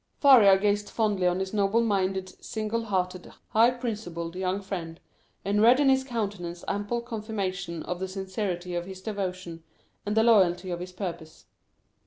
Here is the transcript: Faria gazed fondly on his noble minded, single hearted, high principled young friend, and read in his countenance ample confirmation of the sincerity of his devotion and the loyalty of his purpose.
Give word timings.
Faria 0.17 0.57
gazed 0.57 0.89
fondly 0.89 1.27
on 1.27 1.39
his 1.39 1.53
noble 1.53 1.79
minded, 1.83 2.29
single 2.43 2.85
hearted, 2.85 3.31
high 3.49 3.69
principled 3.69 4.35
young 4.35 4.59
friend, 4.59 4.99
and 5.45 5.61
read 5.61 5.79
in 5.79 5.89
his 5.89 6.03
countenance 6.03 6.63
ample 6.67 7.01
confirmation 7.01 7.83
of 7.83 7.99
the 7.99 8.07
sincerity 8.07 8.73
of 8.73 8.87
his 8.87 8.99
devotion 9.01 9.63
and 10.03 10.17
the 10.17 10.23
loyalty 10.23 10.71
of 10.71 10.79
his 10.79 10.91
purpose. 10.91 11.45